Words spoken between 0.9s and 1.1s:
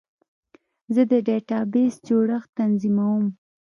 زه